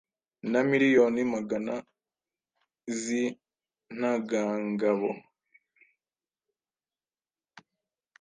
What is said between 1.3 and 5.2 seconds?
magana z’intangangabo.